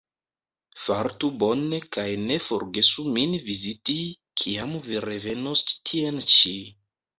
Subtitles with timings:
[0.85, 3.99] Fartu bone kaj ne forgesu min viziti,
[4.43, 6.59] kiam vi revenos tien ĉi.